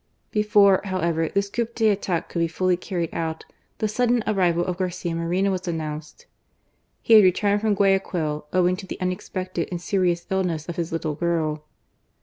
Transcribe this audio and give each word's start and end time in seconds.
Before, 0.31 0.81
however, 0.83 1.29
this 1.29 1.47
coup 1.47 1.67
d'etat 1.75 2.21
could 2.21 2.39
be 2.39 2.47
fully 2.47 2.75
carried 2.75 3.13
out, 3.13 3.45
the 3.77 3.87
sudden 3.87 4.23
arrival 4.25 4.65
of 4.65 4.77
Garcia 4.77 5.13
Moreno 5.13 5.51
was 5.51 5.67
announced. 5.67 6.25
He 7.03 7.13
had 7.13 7.23
returned 7.23 7.61
from 7.61 7.75
Guayaquil 7.75 8.47
owing 8.51 8.75
to 8.77 8.87
the 8.87 8.99
unexpected 8.99 9.67
and 9.69 9.79
serious 9.79 10.25
illness 10.31 10.67
of 10.67 10.77
his 10.77 10.91
little 10.91 11.13
girl. 11.13 11.65